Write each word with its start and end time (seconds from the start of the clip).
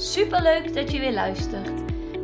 Superleuk 0.00 0.74
dat 0.74 0.90
je 0.92 0.98
weer 0.98 1.12
luistert. 1.12 1.70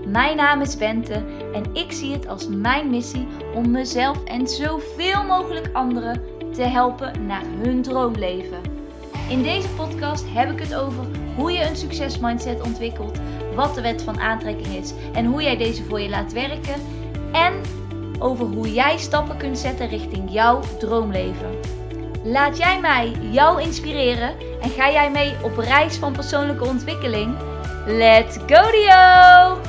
Mijn 0.06 0.36
naam 0.36 0.60
is 0.60 0.76
Bente 0.76 1.24
en 1.52 1.64
ik 1.72 1.92
zie 1.92 2.12
het 2.12 2.28
als 2.28 2.48
mijn 2.48 2.90
missie 2.90 3.26
om 3.54 3.70
mezelf 3.70 4.24
en 4.24 4.48
zoveel 4.48 5.24
mogelijk 5.24 5.68
anderen 5.72 6.22
te 6.52 6.62
helpen 6.62 7.26
naar 7.26 7.42
hun 7.62 7.82
droomleven. 7.82 8.60
In 9.28 9.42
deze 9.42 9.68
podcast 9.68 10.24
heb 10.28 10.50
ik 10.50 10.58
het 10.58 10.74
over 10.74 11.04
hoe 11.36 11.52
je 11.52 11.64
een 11.64 11.76
succesmindset 11.76 12.62
ontwikkelt, 12.62 13.18
wat 13.54 13.74
de 13.74 13.80
wet 13.80 14.02
van 14.02 14.20
aantrekking 14.20 14.76
is 14.76 14.92
en 15.12 15.26
hoe 15.26 15.42
jij 15.42 15.56
deze 15.56 15.84
voor 15.84 16.00
je 16.00 16.08
laat 16.08 16.32
werken 16.32 16.80
en 17.32 17.52
over 18.18 18.46
hoe 18.46 18.72
jij 18.72 18.98
stappen 18.98 19.36
kunt 19.36 19.58
zetten 19.58 19.88
richting 19.88 20.32
jouw 20.32 20.60
droomleven. 20.78 21.58
Laat 22.24 22.56
jij 22.56 22.80
mij 22.80 23.12
jou 23.30 23.62
inspireren 23.62 24.34
en 24.60 24.70
ga 24.70 24.90
jij 24.90 25.10
mee 25.10 25.34
op 25.42 25.56
reis 25.56 25.96
van 25.96 26.12
persoonlijke 26.12 26.64
ontwikkeling? 26.64 27.36
Let's 27.86 28.36
go 28.36 28.70
Dio! 28.70 29.60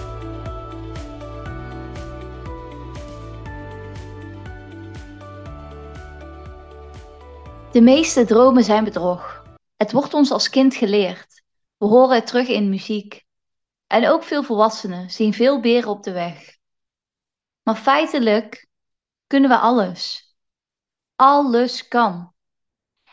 De 7.71 7.81
meeste 7.81 8.25
dromen 8.25 8.63
zijn 8.63 8.83
bedrog. 8.83 9.43
Het 9.77 9.91
wordt 9.91 10.13
ons 10.13 10.31
als 10.31 10.49
kind 10.49 10.75
geleerd. 10.75 11.43
We 11.77 11.85
horen 11.85 12.15
het 12.15 12.27
terug 12.27 12.47
in 12.47 12.69
muziek. 12.69 13.25
En 13.87 14.07
ook 14.07 14.23
veel 14.23 14.43
volwassenen 14.43 15.09
zien 15.09 15.33
veel 15.33 15.59
beren 15.59 15.89
op 15.89 16.03
de 16.03 16.11
weg. 16.11 16.57
Maar 17.63 17.75
feitelijk 17.75 18.67
kunnen 19.27 19.49
we 19.49 19.57
alles. 19.57 20.35
Alles 21.15 21.87
kan. 21.87 22.33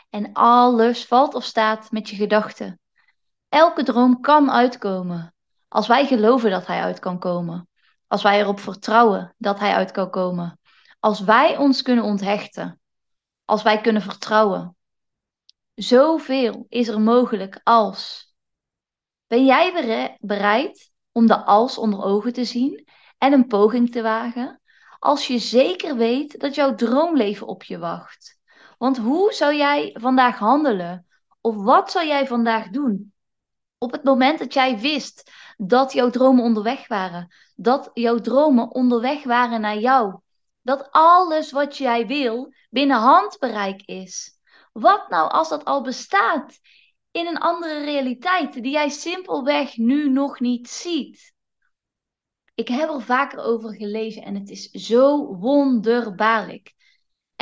En 0.09 0.33
alles 0.33 1.05
valt 1.05 1.33
of 1.33 1.43
staat 1.43 1.91
met 1.91 2.09
je 2.09 2.15
gedachten. 2.15 2.81
Elke 3.53 3.83
droom 3.83 4.21
kan 4.21 4.51
uitkomen. 4.51 5.33
Als 5.67 5.87
wij 5.87 6.05
geloven 6.05 6.49
dat 6.49 6.67
hij 6.67 6.81
uit 6.81 6.99
kan 6.99 7.19
komen. 7.19 7.67
Als 8.07 8.21
wij 8.23 8.39
erop 8.39 8.59
vertrouwen 8.59 9.35
dat 9.37 9.59
hij 9.59 9.73
uit 9.73 9.91
kan 9.91 10.09
komen. 10.09 10.59
Als 10.99 11.19
wij 11.19 11.57
ons 11.57 11.81
kunnen 11.81 12.03
onthechten. 12.03 12.81
Als 13.45 13.63
wij 13.63 13.81
kunnen 13.81 14.01
vertrouwen. 14.01 14.75
Zoveel 15.73 16.65
is 16.69 16.87
er 16.87 17.01
mogelijk 17.01 17.59
als. 17.63 18.33
Ben 19.27 19.45
jij 19.45 20.17
bereid 20.19 20.91
om 21.11 21.27
de 21.27 21.45
als 21.45 21.77
onder 21.77 22.03
ogen 22.03 22.33
te 22.33 22.45
zien 22.45 22.87
en 23.17 23.33
een 23.33 23.47
poging 23.47 23.91
te 23.91 24.01
wagen? 24.01 24.61
Als 24.99 25.27
je 25.27 25.37
zeker 25.37 25.95
weet 25.95 26.39
dat 26.39 26.55
jouw 26.55 26.75
droomleven 26.75 27.47
op 27.47 27.63
je 27.63 27.77
wacht. 27.77 28.39
Want 28.77 28.97
hoe 28.97 29.33
zou 29.33 29.55
jij 29.55 29.95
vandaag 29.99 30.37
handelen? 30.37 31.07
Of 31.41 31.55
wat 31.55 31.91
zou 31.91 32.07
jij 32.07 32.27
vandaag 32.27 32.69
doen? 32.69 33.12
Op 33.83 33.91
het 33.91 34.03
moment 34.03 34.39
dat 34.39 34.53
jij 34.53 34.79
wist 34.79 35.31
dat 35.57 35.93
jouw 35.93 36.09
dromen 36.09 36.43
onderweg 36.43 36.87
waren, 36.87 37.33
dat 37.55 37.89
jouw 37.93 38.19
dromen 38.19 38.71
onderweg 38.71 39.23
waren 39.23 39.61
naar 39.61 39.77
jou, 39.77 40.19
dat 40.61 40.91
alles 40.91 41.51
wat 41.51 41.77
jij 41.77 42.07
wil 42.07 42.53
binnen 42.69 42.97
handbereik 42.97 43.81
is. 43.85 44.39
Wat 44.71 45.09
nou 45.09 45.31
als 45.31 45.49
dat 45.49 45.65
al 45.65 45.81
bestaat 45.81 46.59
in 47.11 47.27
een 47.27 47.37
andere 47.37 47.83
realiteit 47.83 48.53
die 48.53 48.71
jij 48.71 48.89
simpelweg 48.89 49.77
nu 49.77 50.09
nog 50.09 50.39
niet 50.39 50.69
ziet? 50.69 51.33
Ik 52.55 52.67
heb 52.67 52.89
er 52.89 53.01
vaker 53.01 53.39
over 53.39 53.75
gelezen 53.75 54.23
en 54.23 54.35
het 54.35 54.49
is 54.49 54.69
zo 54.69 55.35
wonderbaarlijk. 55.35 56.73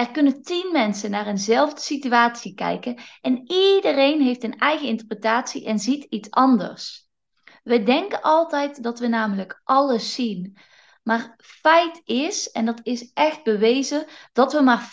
Er 0.02 0.12
kunnen 0.12 0.42
tien 0.42 0.70
mensen 0.72 1.12
naar 1.12 1.28
eenzelfde 1.28 1.82
situatie 1.82 2.54
kijken 2.54 2.98
en 3.22 3.52
iedereen 3.52 4.22
heeft 4.22 4.44
een 4.44 4.58
eigen 4.58 4.88
interpretatie 4.88 5.66
en 5.66 5.80
ziet 5.80 6.04
iets 6.04 6.32
anders. 6.32 7.08
We 7.64 7.84
denken 7.84 8.22
altijd 8.22 8.84
dat 8.84 9.00
we 9.00 9.08
namelijk 9.08 9.62
alles 9.64 10.14
zien. 10.14 10.58
Maar 11.04 11.36
feit 11.38 12.02
is, 12.04 12.52
en 12.52 12.66
dat 12.66 12.80
is 12.84 13.12
echt 13.14 13.44
bewezen, 13.44 14.06
dat 14.34 14.54
we 14.54 14.62
maar 14.62 14.92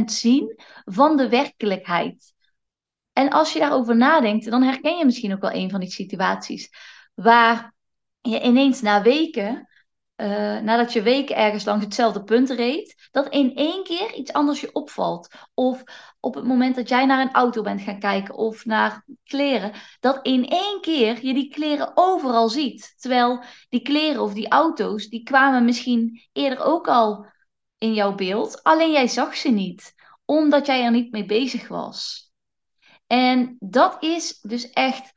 40% 0.00 0.04
zien 0.04 0.62
van 0.84 1.16
de 1.16 1.28
werkelijkheid. 1.28 2.34
En 3.12 3.30
als 3.30 3.52
je 3.52 3.58
daarover 3.58 3.96
nadenkt, 3.96 4.50
dan 4.50 4.62
herken 4.62 4.96
je 4.96 5.04
misschien 5.04 5.32
ook 5.32 5.40
wel 5.40 5.52
een 5.52 5.70
van 5.70 5.80
die 5.80 5.90
situaties 5.90 6.70
waar 7.14 7.74
je 8.20 8.40
ineens 8.42 8.80
na 8.80 9.02
weken 9.02 9.68
uh, 10.16 10.58
nadat 10.58 10.92
je 10.92 11.02
weken 11.02 11.36
ergens 11.36 11.64
langs 11.64 11.84
hetzelfde 11.84 12.24
punt 12.24 12.50
reed, 12.50 13.08
dat 13.10 13.28
in 13.28 13.54
één 13.54 13.84
keer 13.84 14.14
iets 14.14 14.32
anders 14.32 14.60
je 14.60 14.72
opvalt. 14.72 15.28
Of 15.54 15.82
op 16.20 16.34
het 16.34 16.44
moment 16.44 16.74
dat 16.74 16.88
jij 16.88 17.06
naar 17.06 17.20
een 17.20 17.32
auto 17.32 17.62
bent 17.62 17.80
gaan 17.80 17.98
kijken 17.98 18.34
of 18.34 18.64
naar 18.64 19.04
kleren, 19.24 19.72
dat 20.00 20.18
in 20.22 20.48
één 20.48 20.80
keer 20.80 21.26
je 21.26 21.34
die 21.34 21.48
kleren 21.48 21.92
overal 21.94 22.48
ziet. 22.48 22.94
Terwijl 22.98 23.42
die 23.68 23.82
kleren 23.82 24.22
of 24.22 24.32
die 24.32 24.48
auto's, 24.48 25.08
die 25.08 25.22
kwamen 25.22 25.64
misschien 25.64 26.22
eerder 26.32 26.60
ook 26.64 26.88
al 26.88 27.26
in 27.78 27.94
jouw 27.94 28.14
beeld, 28.14 28.62
alleen 28.62 28.92
jij 28.92 29.08
zag 29.08 29.36
ze 29.36 29.48
niet, 29.48 29.94
omdat 30.24 30.66
jij 30.66 30.84
er 30.84 30.90
niet 30.90 31.12
mee 31.12 31.24
bezig 31.24 31.68
was. 31.68 32.30
En 33.06 33.56
dat 33.60 33.96
is 34.02 34.40
dus 34.40 34.70
echt 34.70 35.12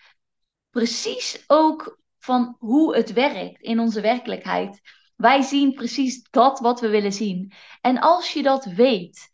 precies 0.70 1.44
ook 1.48 2.00
van 2.25 2.56
hoe 2.59 2.96
het 2.96 3.13
werkt 3.13 3.62
in 3.62 3.80
onze 3.80 4.02
werkelijkheid. 4.02 4.81
Wij 5.16 5.41
zien 5.41 5.74
precies 5.74 6.30
dat 6.30 6.59
wat 6.59 6.80
we 6.80 6.90
willen 6.90 7.13
zien. 7.13 7.53
En 7.81 8.00
als 8.00 8.34
je 8.34 8.44
dat 8.44 8.66
weet, 8.66 9.30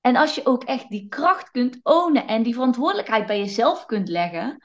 en 0.00 0.16
als 0.16 0.34
je 0.34 0.46
ook 0.46 0.64
echt 0.64 0.88
die 0.88 1.08
kracht 1.08 1.50
kunt 1.50 1.78
ownen 1.82 2.26
en 2.26 2.42
die 2.42 2.54
verantwoordelijkheid 2.54 3.26
bij 3.26 3.38
jezelf 3.38 3.86
kunt 3.86 4.08
leggen, 4.08 4.64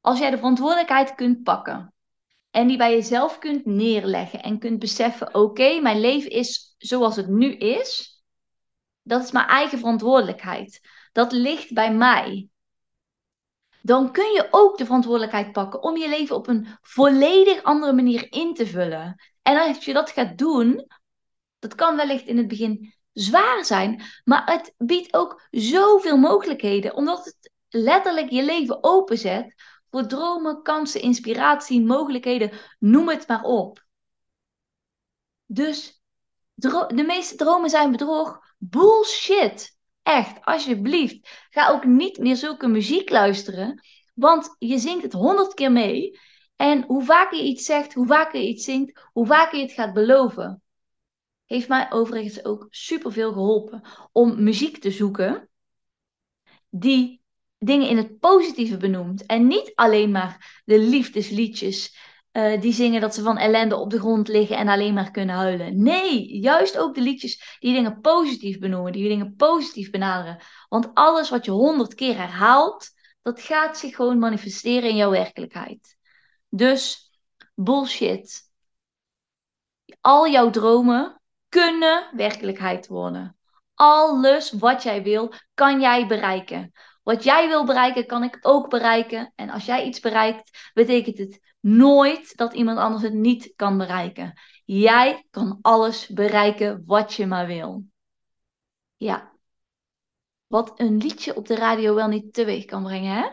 als 0.00 0.18
jij 0.18 0.30
de 0.30 0.36
verantwoordelijkheid 0.36 1.14
kunt 1.14 1.42
pakken 1.42 1.94
en 2.50 2.66
die 2.66 2.76
bij 2.76 2.92
jezelf 2.92 3.38
kunt 3.38 3.64
neerleggen 3.64 4.42
en 4.42 4.58
kunt 4.58 4.78
beseffen: 4.78 5.34
oké, 5.34 5.80
mijn 5.80 6.00
leven 6.00 6.30
is 6.30 6.74
zoals 6.78 7.16
het 7.16 7.28
nu 7.28 7.52
is, 7.56 8.22
dat 9.02 9.22
is 9.22 9.32
mijn 9.32 9.46
eigen 9.46 9.78
verantwoordelijkheid. 9.78 10.80
Dat 11.12 11.32
ligt 11.32 11.72
bij 11.72 11.94
mij 11.94 12.48
dan 13.84 14.12
kun 14.12 14.32
je 14.32 14.48
ook 14.50 14.78
de 14.78 14.84
verantwoordelijkheid 14.84 15.52
pakken 15.52 15.82
om 15.82 15.96
je 15.96 16.08
leven 16.08 16.36
op 16.36 16.46
een 16.46 16.66
volledig 16.82 17.62
andere 17.62 17.92
manier 17.92 18.32
in 18.32 18.54
te 18.54 18.66
vullen. 18.66 19.20
En 19.42 19.56
als 19.56 19.84
je 19.84 19.92
dat 19.92 20.10
gaat 20.10 20.38
doen, 20.38 20.86
dat 21.58 21.74
kan 21.74 21.96
wellicht 21.96 22.26
in 22.26 22.36
het 22.36 22.48
begin 22.48 22.94
zwaar 23.12 23.64
zijn, 23.64 24.02
maar 24.24 24.50
het 24.52 24.74
biedt 24.76 25.14
ook 25.14 25.42
zoveel 25.50 26.16
mogelijkheden, 26.16 26.94
omdat 26.94 27.24
het 27.24 27.52
letterlijk 27.68 28.30
je 28.30 28.44
leven 28.44 28.84
openzet 28.84 29.54
voor 29.90 30.06
dromen, 30.06 30.62
kansen, 30.62 31.00
inspiratie, 31.00 31.84
mogelijkheden, 31.84 32.50
noem 32.78 33.08
het 33.08 33.28
maar 33.28 33.42
op. 33.42 33.84
Dus 35.46 36.02
de 36.54 37.04
meeste 37.06 37.36
dromen 37.36 37.70
zijn 37.70 37.90
bedrog. 37.90 38.38
Bullshit. 38.58 39.73
Echt, 40.04 40.44
alsjeblieft. 40.44 41.46
Ga 41.50 41.68
ook 41.68 41.84
niet 41.84 42.18
meer 42.18 42.36
zulke 42.36 42.66
muziek 42.66 43.10
luisteren. 43.10 43.82
Want 44.14 44.56
je 44.58 44.78
zingt 44.78 45.02
het 45.02 45.12
honderd 45.12 45.54
keer 45.54 45.72
mee. 45.72 46.18
En 46.56 46.82
hoe 46.82 47.04
vaker 47.04 47.38
je 47.38 47.44
iets 47.44 47.64
zegt, 47.64 47.94
hoe 47.94 48.06
vaker 48.06 48.40
je 48.40 48.48
iets 48.48 48.64
zingt, 48.64 49.08
hoe 49.12 49.26
vaker 49.26 49.58
je 49.58 49.64
het 49.64 49.72
gaat 49.72 49.92
beloven. 49.92 50.62
Heeft 51.46 51.68
mij 51.68 51.92
overigens 51.92 52.44
ook 52.44 52.66
superveel 52.70 53.32
geholpen 53.32 53.82
om 54.12 54.42
muziek 54.42 54.78
te 54.78 54.90
zoeken 54.90 55.48
die 56.70 57.22
dingen 57.58 57.88
in 57.88 57.96
het 57.96 58.18
positieve 58.18 58.76
benoemt. 58.76 59.26
En 59.26 59.46
niet 59.46 59.72
alleen 59.74 60.10
maar 60.10 60.62
de 60.64 60.78
liefdesliedjes 60.78 61.96
uh, 62.34 62.60
die 62.60 62.72
zingen 62.72 63.00
dat 63.00 63.14
ze 63.14 63.22
van 63.22 63.38
ellende 63.38 63.76
op 63.76 63.90
de 63.90 63.98
grond 63.98 64.28
liggen 64.28 64.56
en 64.56 64.68
alleen 64.68 64.94
maar 64.94 65.10
kunnen 65.10 65.34
huilen. 65.34 65.82
Nee, 65.82 66.38
juist 66.40 66.78
ook 66.78 66.94
de 66.94 67.00
liedjes 67.00 67.56
die 67.58 67.74
dingen 67.74 68.00
positief 68.00 68.58
benoemen, 68.58 68.92
die 68.92 69.08
dingen 69.08 69.34
positief 69.36 69.90
benaderen. 69.90 70.42
Want 70.68 70.94
alles 70.94 71.30
wat 71.30 71.44
je 71.44 71.50
honderd 71.50 71.94
keer 71.94 72.16
herhaalt, 72.16 72.90
dat 73.22 73.40
gaat 73.40 73.78
zich 73.78 73.94
gewoon 73.96 74.18
manifesteren 74.18 74.88
in 74.88 74.96
jouw 74.96 75.10
werkelijkheid. 75.10 75.96
Dus 76.48 77.10
bullshit. 77.54 78.52
Al 80.00 80.28
jouw 80.28 80.50
dromen 80.50 81.20
kunnen 81.48 82.10
werkelijkheid 82.16 82.86
worden. 82.86 83.36
Alles 83.74 84.52
wat 84.52 84.82
jij 84.82 85.02
wil, 85.02 85.32
kan 85.54 85.80
jij 85.80 86.06
bereiken. 86.06 86.72
Wat 87.02 87.24
jij 87.24 87.48
wil 87.48 87.64
bereiken, 87.64 88.06
kan 88.06 88.22
ik 88.22 88.38
ook 88.40 88.70
bereiken. 88.70 89.32
En 89.34 89.50
als 89.50 89.64
jij 89.64 89.84
iets 89.84 90.00
bereikt, 90.00 90.70
betekent 90.72 91.18
het 91.18 91.53
nooit 91.64 92.36
dat 92.36 92.54
iemand 92.54 92.78
anders 92.78 93.02
het 93.02 93.12
niet 93.12 93.52
kan 93.56 93.78
bereiken. 93.78 94.40
Jij 94.64 95.26
kan 95.30 95.58
alles 95.62 96.08
bereiken 96.08 96.82
wat 96.86 97.14
je 97.14 97.26
maar 97.26 97.46
wil. 97.46 97.84
Ja. 98.96 99.32
Wat 100.46 100.80
een 100.80 100.96
liedje 100.96 101.36
op 101.36 101.46
de 101.46 101.54
radio 101.54 101.94
wel 101.94 102.08
niet 102.08 102.32
teweeg 102.32 102.64
kan 102.64 102.82
brengen, 102.82 103.16
hè? 103.16 103.28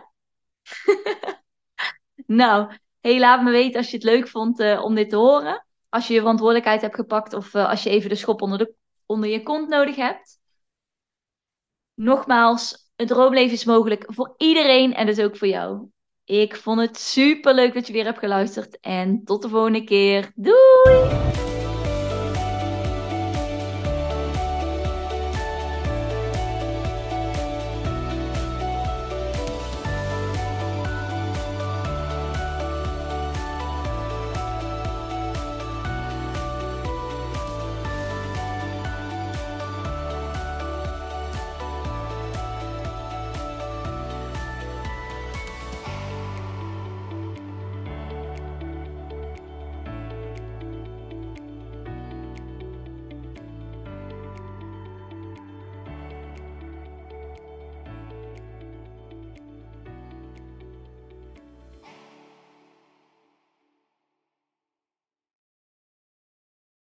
nou, 2.41 2.77
hey, 2.99 3.19
laat 3.19 3.43
me 3.43 3.51
weten 3.51 3.77
als 3.77 3.89
je 3.89 3.95
het 3.95 4.05
leuk 4.05 4.27
vond 4.27 4.59
uh, 4.59 4.83
om 4.83 4.95
dit 4.95 5.09
te 5.09 5.15
horen. 5.15 5.65
Als 5.89 6.07
je 6.07 6.13
je 6.13 6.19
verantwoordelijkheid 6.19 6.81
hebt 6.81 6.95
gepakt 6.95 7.33
of 7.33 7.53
uh, 7.53 7.69
als 7.69 7.83
je 7.83 7.89
even 7.89 8.09
de 8.09 8.15
schop 8.15 8.41
onder, 8.41 8.57
de, 8.57 8.73
onder 9.05 9.29
je 9.29 9.43
kont 9.43 9.69
nodig 9.69 9.95
hebt. 9.95 10.39
Nogmaals, 11.93 12.91
een 12.95 13.07
droomleven 13.07 13.53
is 13.53 13.65
mogelijk 13.65 14.03
voor 14.07 14.33
iedereen 14.37 14.93
en 14.93 15.05
dus 15.05 15.19
ook 15.19 15.37
voor 15.37 15.47
jou. 15.47 15.89
Ik 16.31 16.55
vond 16.55 16.79
het 16.79 16.97
super 16.97 17.53
leuk 17.53 17.73
dat 17.73 17.87
je 17.87 17.93
weer 17.93 18.03
hebt 18.03 18.19
geluisterd. 18.19 18.79
En 18.79 19.21
tot 19.23 19.41
de 19.41 19.49
volgende 19.49 19.83
keer. 19.83 20.31
Doei! 20.35 21.50